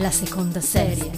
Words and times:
la 0.00 0.10
seconda 0.10 0.62
serie. 0.62 1.10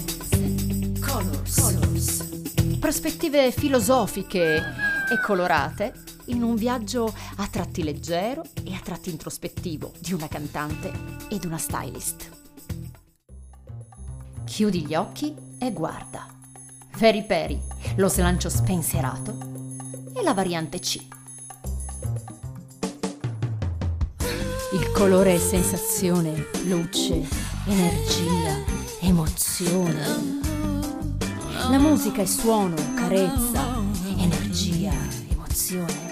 Colors. 1.00 1.60
Colors. 1.60 2.78
Prospettive 2.80 3.52
filosofiche 3.52 4.56
e 4.56 5.20
colorate 5.24 5.94
in 6.26 6.42
un 6.42 6.56
viaggio 6.56 7.14
a 7.36 7.46
tratti 7.46 7.84
leggero 7.84 8.42
e 8.64 8.74
a 8.74 8.80
tratti 8.82 9.10
introspettivo 9.10 9.92
di 10.00 10.12
una 10.12 10.26
cantante 10.26 10.90
ed 11.28 11.44
una 11.44 11.58
stylist. 11.58 12.28
Chiudi 14.44 14.84
gli 14.84 14.96
occhi 14.96 15.32
e 15.60 15.72
guarda. 15.72 16.26
Very 16.96 17.24
Peri, 17.24 17.60
lo 17.96 18.08
slancio 18.08 18.48
spensierato 18.48 19.38
e 20.12 20.22
la 20.22 20.34
variante 20.34 20.80
C. 20.80 20.98
Il 24.72 24.90
colore 24.92 25.34
è 25.34 25.38
sensazione, 25.38 26.48
luce, 26.64 27.28
energia, 27.66 28.71
emozione. 29.02 30.40
La 31.70 31.78
musica 31.78 32.22
è 32.22 32.26
suono, 32.26 32.76
carezza, 32.94 33.82
energia, 34.16 34.92
emozione. 35.28 36.10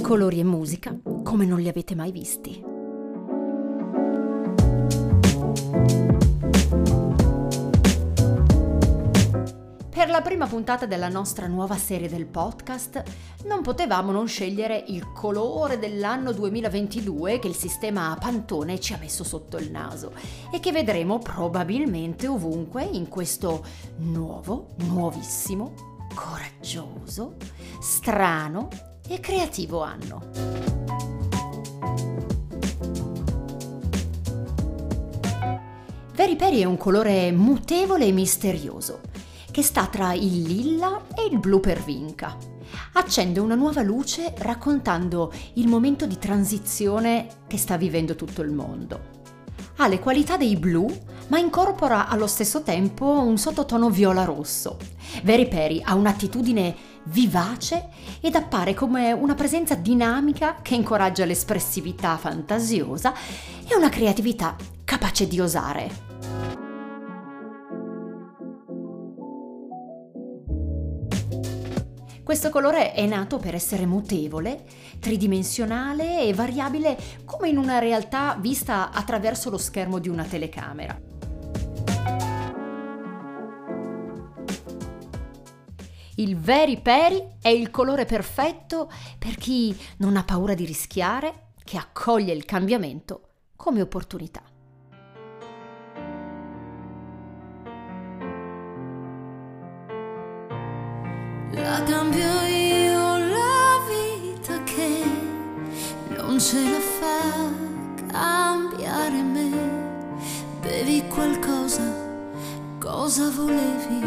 Colori 0.00 0.38
e 0.38 0.44
musica 0.44 0.96
come 1.22 1.44
non 1.44 1.60
li 1.60 1.68
avete 1.68 1.94
mai 1.94 2.12
visti. 2.12 2.63
Prima 10.24 10.46
puntata 10.46 10.86
della 10.86 11.10
nostra 11.10 11.46
nuova 11.46 11.76
serie 11.76 12.08
del 12.08 12.24
podcast 12.24 13.02
non 13.44 13.60
potevamo 13.60 14.10
non 14.10 14.26
scegliere 14.26 14.82
il 14.86 15.12
colore 15.12 15.78
dell'anno 15.78 16.32
2022 16.32 17.38
che 17.38 17.48
il 17.48 17.54
sistema 17.54 18.16
Pantone 18.18 18.80
ci 18.80 18.94
ha 18.94 18.96
messo 18.96 19.22
sotto 19.22 19.58
il 19.58 19.70
naso 19.70 20.12
e 20.50 20.60
che 20.60 20.72
vedremo 20.72 21.18
probabilmente 21.18 22.26
ovunque 22.26 22.84
in 22.84 23.06
questo 23.08 23.66
nuovo, 23.98 24.68
nuovissimo, 24.86 25.74
coraggioso, 26.14 27.36
strano 27.78 28.68
e 29.06 29.20
creativo 29.20 29.82
anno. 29.82 30.22
Veri 36.14 36.36
Peri 36.36 36.62
è 36.62 36.64
un 36.64 36.78
colore 36.78 37.30
mutevole 37.30 38.06
e 38.06 38.12
misterioso 38.12 39.12
che 39.54 39.62
sta 39.62 39.86
tra 39.86 40.14
il 40.14 40.42
lilla 40.42 41.02
e 41.14 41.28
il 41.30 41.38
blu 41.38 41.60
per 41.60 41.80
vinca. 41.80 42.36
Accende 42.94 43.38
una 43.38 43.54
nuova 43.54 43.82
luce 43.82 44.34
raccontando 44.38 45.32
il 45.52 45.68
momento 45.68 46.06
di 46.06 46.18
transizione 46.18 47.28
che 47.46 47.56
sta 47.56 47.76
vivendo 47.76 48.16
tutto 48.16 48.42
il 48.42 48.50
mondo. 48.50 49.12
Ha 49.76 49.86
le 49.86 50.00
qualità 50.00 50.36
dei 50.36 50.56
blu, 50.56 50.92
ma 51.28 51.38
incorpora 51.38 52.08
allo 52.08 52.26
stesso 52.26 52.64
tempo 52.64 53.06
un 53.06 53.38
sottotono 53.38 53.90
viola-rosso. 53.90 54.76
Very 55.22 55.46
Perry 55.46 55.80
ha 55.84 55.94
un'attitudine 55.94 56.74
vivace 57.04 57.90
ed 58.20 58.34
appare 58.34 58.74
come 58.74 59.12
una 59.12 59.36
presenza 59.36 59.76
dinamica 59.76 60.56
che 60.62 60.74
incoraggia 60.74 61.24
l'espressività 61.24 62.16
fantasiosa 62.16 63.14
e 63.68 63.76
una 63.76 63.88
creatività 63.88 64.56
capace 64.82 65.28
di 65.28 65.38
osare. 65.38 66.13
Questo 72.24 72.48
colore 72.48 72.94
è 72.94 73.04
nato 73.04 73.36
per 73.36 73.54
essere 73.54 73.84
mutevole, 73.84 74.64
tridimensionale 74.98 76.22
e 76.22 76.32
variabile 76.32 76.96
come 77.26 77.50
in 77.50 77.58
una 77.58 77.78
realtà 77.78 78.38
vista 78.40 78.90
attraverso 78.92 79.50
lo 79.50 79.58
schermo 79.58 79.98
di 79.98 80.08
una 80.08 80.24
telecamera. 80.24 80.98
Il 86.14 86.38
Very 86.38 86.80
Peri 86.80 87.22
è 87.42 87.48
il 87.48 87.70
colore 87.70 88.06
perfetto 88.06 88.90
per 89.18 89.34
chi 89.34 89.78
non 89.98 90.16
ha 90.16 90.24
paura 90.24 90.54
di 90.54 90.64
rischiare, 90.64 91.48
che 91.62 91.76
accoglie 91.76 92.32
il 92.32 92.46
cambiamento 92.46 93.32
come 93.54 93.82
opportunità. 93.82 94.53
La 101.54 101.80
cambio 101.84 102.42
io 102.48 103.16
la 103.16 103.78
vita 103.88 104.60
che 104.64 105.04
non 106.16 106.40
ce 106.40 106.60
la 106.68 106.80
fa 106.80 107.48
cambiare 108.10 109.22
me. 109.22 109.50
Bevi 110.60 111.04
qualcosa, 111.06 111.84
cosa 112.80 113.30
volevi? 113.30 114.02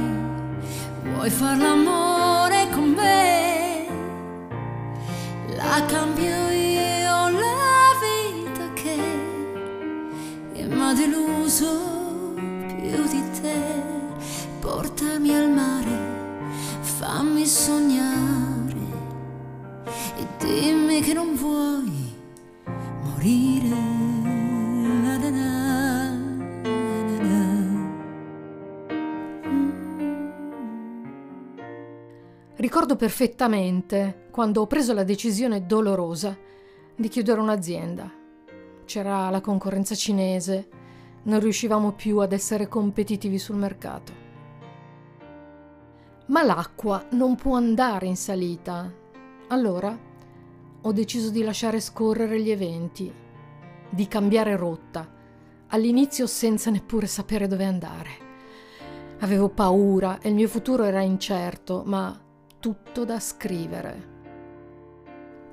Vuoi 1.13 1.29
far 1.29 1.57
l'amore 1.57 2.67
con 2.73 2.89
me? 2.89 3.87
La 5.55 5.85
cambio 5.85 6.49
io 6.49 7.29
la 7.29 7.89
vita 8.03 8.73
che, 8.73 8.99
mi 10.67 10.81
ha 10.81 10.93
deluso 10.93 12.35
più 12.35 13.07
di 13.07 13.23
te. 13.39 13.85
Portami 14.59 15.33
al 15.33 15.49
mare 15.49 15.66
dimmi 20.47 21.01
che 21.01 21.13
non 21.13 21.35
vuoi 21.35 22.15
morire. 23.03 23.67
Na, 24.89 26.15
Ricordo 32.55 32.95
perfettamente 32.95 34.27
quando 34.31 34.61
ho 34.61 34.67
preso 34.67 34.93
la 34.93 35.03
decisione 35.03 35.65
dolorosa 35.65 36.35
di 36.95 37.07
chiudere 37.07 37.39
un'azienda. 37.39 38.11
C'era 38.85 39.29
la 39.29 39.41
concorrenza 39.41 39.93
cinese, 39.93 40.69
non 41.23 41.39
riuscivamo 41.39 41.91
più 41.91 42.17
ad 42.19 42.31
essere 42.31 42.67
competitivi 42.67 43.37
sul 43.37 43.57
mercato. 43.57 44.25
Ma 46.27 46.43
l'acqua 46.43 47.05
non 47.11 47.35
può 47.35 47.55
andare 47.55 48.07
in 48.07 48.17
salita. 48.17 48.91
Allora 49.49 50.06
ho 50.87 50.93
deciso 50.93 51.31
di 51.31 51.43
lasciare 51.43 51.81
scorrere 51.81 52.41
gli 52.41 52.49
eventi, 52.49 53.13
di 53.89 54.07
cambiare 54.07 54.55
rotta, 54.55 55.05
all'inizio 55.67 56.25
senza 56.27 56.71
neppure 56.71 57.07
sapere 57.07 57.45
dove 57.47 57.65
andare. 57.65 58.25
Avevo 59.19 59.49
paura 59.49 60.19
e 60.21 60.29
il 60.29 60.35
mio 60.35 60.47
futuro 60.47 60.85
era 60.85 61.01
incerto, 61.01 61.83
ma 61.85 62.17
tutto 62.59 63.03
da 63.03 63.19
scrivere. 63.19 64.15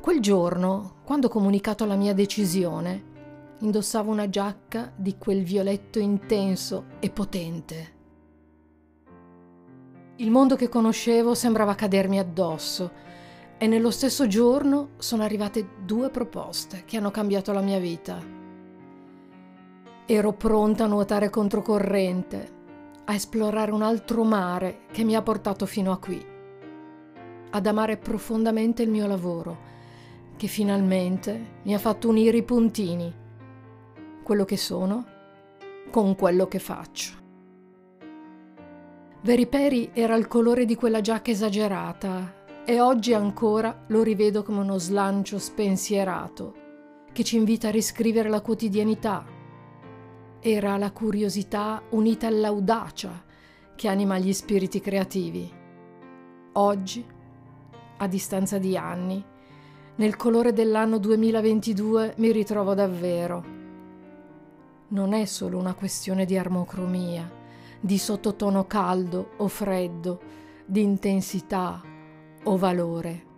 Quel 0.00 0.20
giorno, 0.20 0.98
quando 1.02 1.26
ho 1.26 1.30
comunicato 1.30 1.84
la 1.84 1.96
mia 1.96 2.14
decisione, 2.14 3.12
indossavo 3.58 4.12
una 4.12 4.28
giacca 4.28 4.92
di 4.94 5.16
quel 5.18 5.42
violetto 5.42 5.98
intenso 5.98 6.84
e 7.00 7.10
potente. 7.10 7.92
Il 10.16 10.30
mondo 10.30 10.54
che 10.54 10.68
conoscevo 10.68 11.34
sembrava 11.34 11.74
cadermi 11.74 12.20
addosso 12.20 13.02
e 13.56 13.66
nello 13.66 13.90
stesso 13.90 14.26
giorno 14.26 14.90
sono 14.98 15.22
arrivate 15.22 15.68
due 15.84 16.10
proposte 16.10 16.82
che 16.84 16.96
hanno 16.96 17.10
cambiato 17.10 17.52
la 17.52 17.60
mia 17.60 17.78
vita. 17.78 18.18
Ero 20.06 20.32
pronta 20.32 20.84
a 20.84 20.88
nuotare 20.88 21.30
controcorrente, 21.30 22.52
a 23.04 23.14
esplorare 23.14 23.70
un 23.70 23.82
altro 23.82 24.24
mare 24.24 24.80
che 24.90 25.04
mi 25.04 25.14
ha 25.14 25.22
portato 25.22 25.66
fino 25.66 25.92
a 25.92 25.98
qui, 25.98 26.22
ad 27.50 27.66
amare 27.66 27.96
profondamente 27.96 28.82
il 28.82 28.90
mio 28.90 29.06
lavoro, 29.06 29.72
che 30.36 30.46
finalmente 30.46 31.60
mi 31.62 31.74
ha 31.74 31.78
fatto 31.78 32.08
unire 32.08 32.38
i 32.38 32.42
puntini, 32.42 33.14
quello 34.22 34.44
che 34.44 34.56
sono 34.56 35.06
con 35.90 36.16
quello 36.16 36.48
che 36.48 36.58
faccio. 36.58 37.22
Veriperi 39.22 39.90
era 39.94 40.16
il 40.16 40.26
colore 40.26 40.66
di 40.66 40.74
quella 40.74 41.00
giacca 41.00 41.30
esagerata 41.30 42.42
e 42.66 42.80
oggi 42.80 43.12
ancora 43.12 43.84
lo 43.88 44.02
rivedo 44.02 44.42
come 44.42 44.60
uno 44.60 44.78
slancio 44.78 45.38
spensierato 45.38 46.62
che 47.12 47.22
ci 47.22 47.36
invita 47.36 47.68
a 47.68 47.70
riscrivere 47.70 48.30
la 48.30 48.40
quotidianità. 48.40 49.24
Era 50.40 50.76
la 50.78 50.90
curiosità 50.90 51.82
unita 51.90 52.26
all'audacia 52.26 53.22
che 53.76 53.88
anima 53.88 54.18
gli 54.18 54.32
spiriti 54.32 54.80
creativi. 54.80 55.52
Oggi, 56.52 57.04
a 57.98 58.06
distanza 58.08 58.58
di 58.58 58.76
anni, 58.76 59.22
nel 59.96 60.16
colore 60.16 60.52
dell'anno 60.52 60.98
2022 60.98 62.14
mi 62.16 62.32
ritrovo 62.32 62.74
davvero. 62.74 63.44
Non 64.88 65.12
è 65.12 65.24
solo 65.26 65.58
una 65.58 65.74
questione 65.74 66.24
di 66.24 66.36
armocromia 66.36 67.42
di 67.84 67.98
sottotono 67.98 68.66
caldo 68.66 69.32
o 69.36 69.48
freddo, 69.48 70.18
di 70.64 70.80
intensità 70.80 71.92
o 72.44 72.56
valore. 72.56 73.32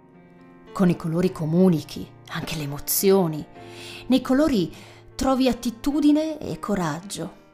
Con 0.73 0.89
i 0.89 0.97
colori 0.97 1.33
comunichi 1.33 2.07
anche 2.31 2.57
le 2.57 2.65
emozioni. 2.65 3.45
Nei 4.09 4.21
colori 4.21 4.73
trovi 5.15 5.49
attitudine 5.49 6.39
e 6.39 6.59
coraggio. 6.59 7.45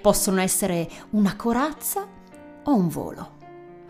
Possono 0.00 0.40
essere 0.40 0.88
una 1.10 1.36
corazza 1.36 2.06
o 2.64 2.74
un 2.74 2.88
volo. 2.88 3.32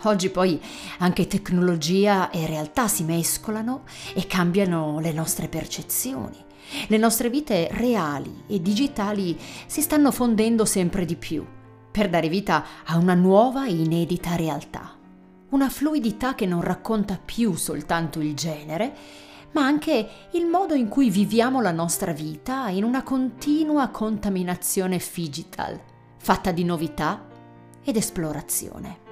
Oggi 0.03 0.29
poi 0.29 0.61
anche 0.99 1.27
tecnologia 1.27 2.31
e 2.31 2.47
realtà 2.47 2.89
si 2.89 3.05
mescolano 3.05 3.85
e 4.15 4.27
cambiano 4.27 5.01
le 5.01 5.13
nostre 5.13 5.49
percezioni. 5.49 6.37
Le 6.89 6.97
nostre 6.97 7.31
vite 7.31 7.69
reali 7.73 8.45
e 8.47 8.61
digitali 8.61 9.39
si 9.67 9.81
stanno 9.81 10.11
fondendo 10.11 10.65
sempre 10.65 11.05
di 11.05 11.17
più 11.17 11.45
per 11.91 12.09
dare 12.11 12.29
vita 12.29 12.65
a 12.85 12.97
una 12.99 13.15
nuova 13.15 13.67
e 13.67 13.73
inedita 13.73 14.35
realtà. 14.35 15.04
Una 15.55 15.69
fluidità 15.69 16.35
che 16.35 16.47
non 16.47 16.63
racconta 16.63 17.17
più 17.25 17.55
soltanto 17.55 18.19
il 18.19 18.35
genere, 18.35 18.93
ma 19.53 19.65
anche 19.65 20.09
il 20.33 20.47
modo 20.47 20.75
in 20.75 20.89
cui 20.89 21.11
viviamo 21.11 21.61
la 21.61 21.71
nostra 21.71 22.11
vita 22.11 22.71
in 22.71 22.83
una 22.83 23.05
continua 23.05 23.87
contaminazione 23.91 25.01
digital, 25.15 25.81
fatta 26.17 26.51
di 26.51 26.65
novità 26.65 27.25
ed 27.85 27.95
esplorazione. 27.95 29.04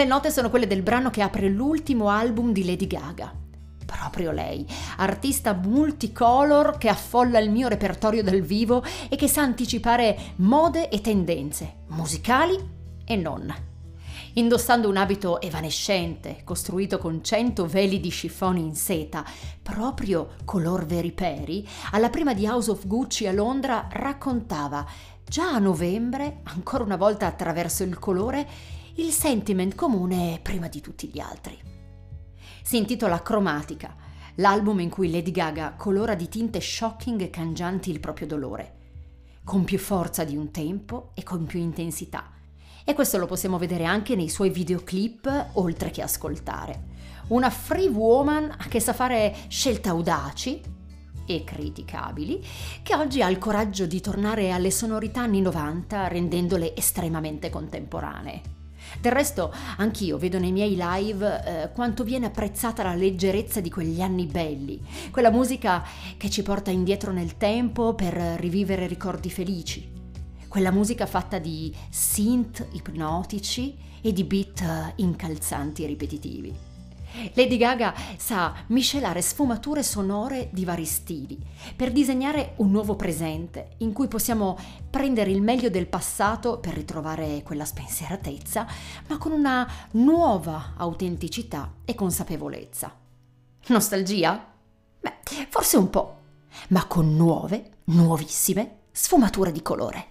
Le 0.00 0.06
note 0.06 0.30
sono 0.30 0.48
quelle 0.48 0.66
del 0.66 0.80
brano 0.80 1.10
che 1.10 1.20
apre 1.20 1.50
l'ultimo 1.50 2.08
album 2.08 2.52
di 2.52 2.64
Lady 2.64 2.86
Gaga. 2.86 3.34
Proprio 3.84 4.30
lei, 4.30 4.66
artista 4.96 5.52
multicolor 5.52 6.78
che 6.78 6.88
affolla 6.88 7.38
il 7.38 7.50
mio 7.50 7.68
repertorio 7.68 8.22
dal 8.22 8.40
vivo 8.40 8.82
e 9.10 9.16
che 9.16 9.28
sa 9.28 9.42
anticipare 9.42 10.16
mode 10.36 10.88
e 10.88 11.02
tendenze, 11.02 11.80
musicali 11.88 12.56
e 13.04 13.14
non. 13.16 13.54
Indossando 14.32 14.88
un 14.88 14.96
abito 14.96 15.38
evanescente, 15.38 16.40
costruito 16.44 16.96
con 16.96 17.22
cento 17.22 17.66
veli 17.66 18.00
di 18.00 18.08
chiffon 18.08 18.56
in 18.56 18.74
seta, 18.74 19.22
proprio 19.62 20.30
color 20.46 20.86
veriperi, 20.86 21.68
alla 21.90 22.08
prima 22.08 22.32
di 22.32 22.46
House 22.46 22.70
of 22.70 22.86
Gucci 22.86 23.26
a 23.26 23.32
Londra 23.32 23.86
raccontava, 23.92 24.82
già 25.26 25.50
a 25.50 25.58
novembre, 25.58 26.40
ancora 26.44 26.84
una 26.84 26.96
volta 26.96 27.26
attraverso 27.26 27.82
il 27.82 27.98
colore, 27.98 28.78
il 29.00 29.12
sentiment 29.12 29.74
comune 29.74 30.40
prima 30.42 30.68
di 30.68 30.82
tutti 30.82 31.08
gli 31.08 31.20
altri. 31.20 31.58
Si 32.62 32.76
intitola 32.76 33.22
Cromatica, 33.22 33.96
l'album 34.34 34.78
in 34.80 34.90
cui 34.90 35.10
Lady 35.10 35.30
Gaga 35.30 35.72
colora 35.72 36.14
di 36.14 36.28
tinte 36.28 36.60
shocking 36.60 37.22
e 37.22 37.30
cangianti 37.30 37.90
il 37.90 37.98
proprio 37.98 38.26
dolore, 38.26 38.74
con 39.42 39.64
più 39.64 39.78
forza 39.78 40.22
di 40.22 40.36
un 40.36 40.50
tempo 40.50 41.12
e 41.14 41.22
con 41.22 41.46
più 41.46 41.58
intensità. 41.60 42.30
E 42.84 42.92
questo 42.92 43.16
lo 43.16 43.24
possiamo 43.24 43.56
vedere 43.56 43.86
anche 43.86 44.14
nei 44.16 44.28
suoi 44.28 44.50
videoclip, 44.50 45.52
oltre 45.54 45.90
che 45.90 46.02
ascoltare. 46.02 46.88
Una 47.28 47.48
free 47.48 47.88
woman 47.88 48.54
che 48.68 48.80
sa 48.80 48.92
fare 48.92 49.34
scelte 49.48 49.88
audaci 49.88 50.60
e 51.24 51.42
criticabili, 51.42 52.44
che 52.82 52.94
oggi 52.94 53.22
ha 53.22 53.30
il 53.30 53.38
coraggio 53.38 53.86
di 53.86 54.00
tornare 54.02 54.50
alle 54.50 54.70
sonorità 54.70 55.22
anni 55.22 55.40
90 55.40 56.06
rendendole 56.08 56.76
estremamente 56.76 57.48
contemporanee. 57.48 58.58
Del 58.98 59.12
resto, 59.12 59.52
anch'io 59.76 60.18
vedo 60.18 60.38
nei 60.38 60.52
miei 60.52 60.76
live 60.78 61.42
eh, 61.44 61.70
quanto 61.72 62.04
viene 62.04 62.26
apprezzata 62.26 62.82
la 62.82 62.94
leggerezza 62.94 63.60
di 63.60 63.70
quegli 63.70 64.00
anni 64.00 64.26
belli, 64.26 64.80
quella 65.10 65.30
musica 65.30 65.84
che 66.16 66.30
ci 66.30 66.42
porta 66.42 66.70
indietro 66.70 67.12
nel 67.12 67.36
tempo 67.36 67.94
per 67.94 68.14
rivivere 68.14 68.86
ricordi 68.86 69.30
felici, 69.30 69.90
quella 70.48 70.70
musica 70.70 71.06
fatta 71.06 71.38
di 71.38 71.74
synth 71.88 72.66
ipnotici 72.72 73.76
e 74.02 74.12
di 74.12 74.24
beat 74.24 74.60
eh, 74.60 74.92
incalzanti 74.96 75.84
e 75.84 75.86
ripetitivi. 75.86 76.69
Lady 77.34 77.56
Gaga 77.56 77.94
sa 78.16 78.54
miscelare 78.68 79.22
sfumature 79.22 79.82
sonore 79.82 80.48
di 80.52 80.64
vari 80.64 80.84
stili 80.84 81.38
per 81.74 81.92
disegnare 81.92 82.54
un 82.56 82.70
nuovo 82.70 82.96
presente 82.96 83.70
in 83.78 83.92
cui 83.92 84.08
possiamo 84.08 84.56
prendere 84.88 85.30
il 85.30 85.42
meglio 85.42 85.70
del 85.70 85.86
passato 85.86 86.58
per 86.58 86.74
ritrovare 86.74 87.42
quella 87.42 87.64
spensieratezza, 87.64 88.66
ma 89.08 89.18
con 89.18 89.32
una 89.32 89.68
nuova 89.92 90.74
autenticità 90.76 91.74
e 91.84 91.94
consapevolezza. 91.94 92.94
Nostalgia? 93.66 94.52
Beh, 95.00 95.14
forse 95.48 95.76
un 95.76 95.90
po', 95.90 96.16
ma 96.68 96.86
con 96.86 97.14
nuove, 97.16 97.70
nuovissime 97.84 98.78
sfumature 98.92 99.52
di 99.52 99.62
colore. 99.62 100.06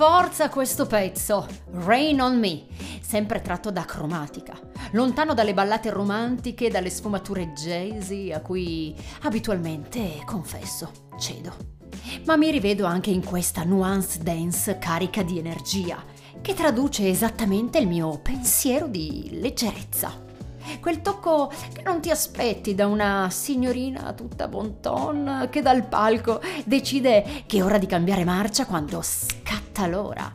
Forza 0.00 0.48
questo 0.48 0.86
pezzo! 0.86 1.46
Rain 1.72 2.22
on 2.22 2.38
Me, 2.38 2.64
sempre 3.02 3.42
tratto 3.42 3.70
da 3.70 3.84
cromatica, 3.84 4.58
lontano 4.92 5.34
dalle 5.34 5.52
ballate 5.52 5.90
romantiche 5.90 6.68
e 6.68 6.70
dalle 6.70 6.88
sfumature 6.88 7.52
jazzy 7.52 8.32
a 8.32 8.40
cui 8.40 8.96
abitualmente, 9.24 10.22
confesso, 10.24 10.90
cedo. 11.18 11.54
Ma 12.24 12.36
mi 12.38 12.50
rivedo 12.50 12.86
anche 12.86 13.10
in 13.10 13.22
questa 13.22 13.62
nuance 13.64 14.22
dance 14.22 14.78
carica 14.78 15.22
di 15.22 15.38
energia, 15.38 16.02
che 16.40 16.54
traduce 16.54 17.06
esattamente 17.06 17.78
il 17.78 17.86
mio 17.86 18.20
pensiero 18.20 18.86
di 18.86 19.28
leggerezza. 19.32 20.28
Quel 20.78 21.02
tocco 21.02 21.50
che 21.72 21.82
non 21.82 22.00
ti 22.00 22.10
aspetti 22.10 22.74
da 22.74 22.86
una 22.86 23.28
signorina 23.30 24.12
tutta 24.12 24.48
bon 24.48 24.80
ton 24.80 25.48
che 25.50 25.62
dal 25.62 25.84
palco 25.86 26.40
decide 26.64 27.42
che 27.46 27.58
è 27.58 27.64
ora 27.64 27.78
di 27.78 27.86
cambiare 27.86 28.24
marcia 28.24 28.66
quando 28.66 29.00
scatta 29.02 29.86
l'ora. 29.86 30.32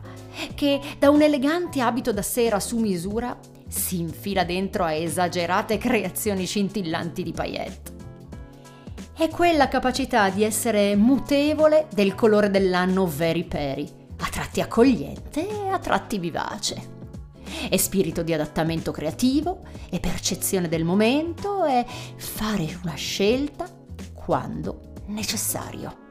Che 0.54 0.80
da 0.98 1.10
un 1.10 1.22
elegante 1.22 1.80
abito 1.80 2.12
da 2.12 2.22
sera 2.22 2.60
su 2.60 2.78
misura 2.78 3.36
si 3.68 4.00
infila 4.00 4.44
dentro 4.44 4.84
a 4.84 4.92
esagerate 4.92 5.78
creazioni 5.78 6.44
scintillanti 6.44 7.22
di 7.22 7.32
paillette. 7.32 7.94
È 9.16 9.28
quella 9.28 9.68
capacità 9.68 10.28
di 10.28 10.44
essere 10.44 10.94
mutevole 10.94 11.86
del 11.94 12.14
colore 12.14 12.50
dell'anno 12.50 13.06
very 13.06 13.44
peri, 13.44 13.90
a 14.18 14.28
tratti 14.28 14.60
accogliente 14.60 15.48
e 15.48 15.68
a 15.68 15.78
tratti 15.78 16.18
vivace. 16.18 16.95
È 17.68 17.76
spirito 17.76 18.22
di 18.22 18.32
adattamento 18.32 18.92
creativo, 18.92 19.60
è 19.90 20.00
percezione 20.00 20.68
del 20.68 20.84
momento, 20.84 21.64
è 21.64 21.84
fare 22.16 22.78
una 22.82 22.94
scelta 22.94 23.66
quando 24.14 24.92
necessario. 25.06 26.05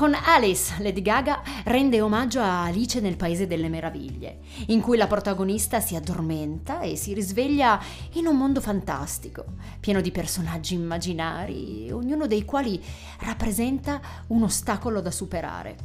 Con 0.00 0.14
Alice, 0.14 0.76
Lady 0.78 1.02
Gaga 1.02 1.42
rende 1.64 2.00
omaggio 2.00 2.40
a 2.40 2.62
Alice 2.62 3.00
nel 3.00 3.16
Paese 3.16 3.46
delle 3.46 3.68
Meraviglie, 3.68 4.38
in 4.68 4.80
cui 4.80 4.96
la 4.96 5.06
protagonista 5.06 5.78
si 5.78 5.94
addormenta 5.94 6.80
e 6.80 6.96
si 6.96 7.12
risveglia 7.12 7.78
in 8.14 8.24
un 8.24 8.34
mondo 8.34 8.62
fantastico, 8.62 9.44
pieno 9.78 10.00
di 10.00 10.10
personaggi 10.10 10.72
immaginari, 10.72 11.90
ognuno 11.92 12.26
dei 12.26 12.46
quali 12.46 12.82
rappresenta 13.18 14.00
un 14.28 14.44
ostacolo 14.44 15.02
da 15.02 15.10
superare. 15.10 15.76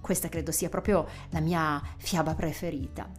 Questa 0.00 0.28
credo 0.28 0.52
sia 0.52 0.68
proprio 0.68 1.08
la 1.30 1.40
mia 1.40 1.82
fiaba 1.96 2.36
preferita. 2.36 3.10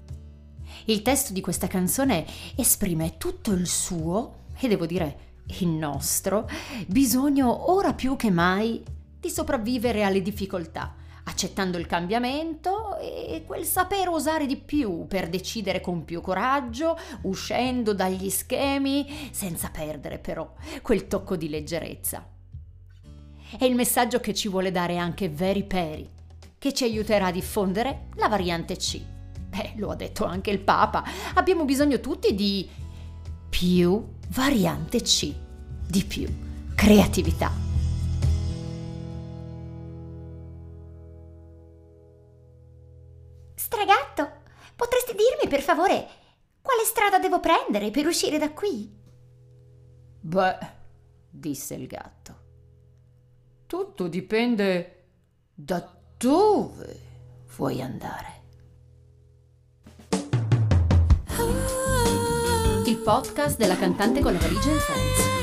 Il 0.86 1.02
testo 1.02 1.34
di 1.34 1.42
questa 1.42 1.68
canzone 1.68 2.26
esprime 2.56 3.18
tutto 3.18 3.52
il 3.52 3.68
suo, 3.68 4.46
e 4.58 4.70
devo 4.70 4.86
dire 4.86 5.20
il 5.60 5.68
nostro, 5.68 6.48
bisogno 6.88 7.74
ora 7.74 7.94
più 7.94 8.16
che 8.16 8.32
mai 8.32 8.82
di 9.20 9.30
sopravvivere 9.30 10.04
alle 10.04 10.22
difficoltà, 10.22 10.96
accettando 11.26 11.78
il 11.78 11.86
cambiamento 11.86 12.98
e 12.98 13.44
quel 13.46 13.66
sapere 13.66 14.10
osare 14.10 14.46
di 14.46 14.58
più 14.58 15.06
per 15.08 15.30
decidere 15.30 15.82
con 15.82 16.06
più 16.06 16.22
coraggio, 16.22 16.98
uscendo 17.24 17.94
dagli 17.94 18.30
schemi, 18.30 19.30
senza 19.32 19.70
perdere 19.70 20.20
però 20.20 20.54
quel 20.82 21.08
tocco 21.08 21.36
di 21.36 21.50
leggerezza. 21.50 22.26
È 23.58 23.66
il 23.66 23.76
messaggio 23.76 24.20
che 24.20 24.34
ci 24.34 24.48
vuole 24.48 24.72
dare 24.72 24.98
anche 24.98 25.30
Veri 25.30 25.64
Peri, 25.64 26.10
che 26.58 26.74
ci 26.74 26.84
aiuterà 26.84 27.28
a 27.28 27.32
diffondere 27.32 28.08
la 28.16 28.28
variante 28.28 28.76
C. 28.76 29.02
Beh, 29.50 29.74
lo 29.78 29.90
ha 29.90 29.96
detto 29.96 30.26
anche 30.26 30.52
il 30.52 30.60
Papa, 30.60 31.04
abbiamo 31.34 31.66
bisogno 31.66 32.00
tutti 32.00 32.36
di 32.36 32.70
più 33.50 34.06
variante 34.30 35.02
C, 35.02 35.34
di 35.88 36.04
più 36.04 36.28
creatività. 36.76 37.69
Per 45.50 45.62
favore 45.62 46.08
quale 46.62 46.86
strada 46.86 47.20
devo 47.20 47.40
prendere 47.40 47.92
per 47.92 48.06
uscire 48.06 48.38
da 48.38 48.52
qui? 48.52 48.90
Beh, 50.22 50.58
disse 51.30 51.74
il 51.74 51.88
gatto, 51.88 52.36
tutto 53.66 54.08
dipende 54.08 55.08
da 55.54 55.98
dove 56.18 57.00
vuoi 57.56 57.82
andare. 57.82 58.38
Il 62.86 62.98
podcast 62.98 63.58
della 63.58 63.78
cantante 63.78 64.22
con 64.22 64.34
la 64.34 64.40
valigia 64.40 64.70
in 64.72 64.78
Friends. 64.78 65.39